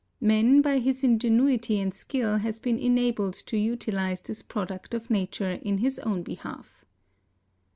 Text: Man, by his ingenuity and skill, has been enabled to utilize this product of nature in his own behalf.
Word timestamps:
Man, 0.19 0.63
by 0.63 0.79
his 0.79 1.03
ingenuity 1.03 1.77
and 1.79 1.93
skill, 1.93 2.37
has 2.39 2.57
been 2.59 2.79
enabled 2.79 3.35
to 3.35 3.55
utilize 3.55 4.19
this 4.19 4.41
product 4.41 4.95
of 4.95 5.11
nature 5.11 5.51
in 5.61 5.77
his 5.77 5.99
own 5.99 6.23
behalf. 6.23 6.83